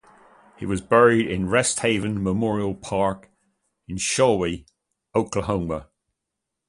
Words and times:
He 0.57 0.65
was 0.65 0.81
buried 0.81 1.27
in 1.29 1.47
Resthaven 1.47 2.23
Memorial 2.23 2.73
Park 2.73 3.29
in 3.87 3.97
Shawnee, 3.97 4.65
Oklahoma. 5.13 5.89